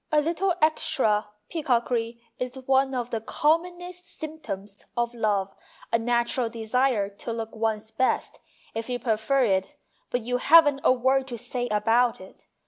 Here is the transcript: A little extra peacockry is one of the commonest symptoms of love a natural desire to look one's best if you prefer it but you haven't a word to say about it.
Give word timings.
A 0.11 0.19
little 0.19 0.55
extra 0.63 1.27
peacockry 1.47 2.19
is 2.39 2.55
one 2.65 2.95
of 2.95 3.11
the 3.11 3.21
commonest 3.21 4.09
symptoms 4.17 4.87
of 4.97 5.13
love 5.13 5.53
a 5.93 5.99
natural 5.99 6.49
desire 6.49 7.07
to 7.07 7.31
look 7.31 7.55
one's 7.55 7.91
best 7.91 8.39
if 8.73 8.89
you 8.89 8.97
prefer 8.97 9.45
it 9.45 9.75
but 10.09 10.23
you 10.23 10.37
haven't 10.37 10.81
a 10.83 10.91
word 10.91 11.27
to 11.27 11.37
say 11.37 11.67
about 11.67 12.19
it. 12.19 12.47